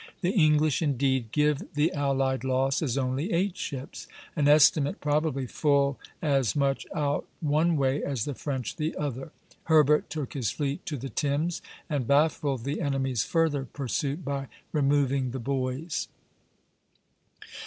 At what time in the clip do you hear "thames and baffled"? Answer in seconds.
11.09-12.63